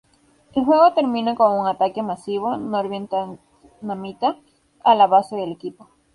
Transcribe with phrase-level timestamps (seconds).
[0.55, 4.35] El juego termina con un ataque masivo norvietnamita
[4.83, 5.89] a la base del equipo.